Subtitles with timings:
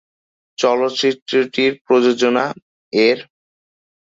[0.57, 2.45] চলচ্চিত্রটির প্রযোজনা
[2.93, 3.19] -এর।